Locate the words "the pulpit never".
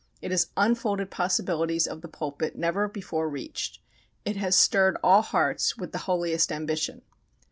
2.01-2.87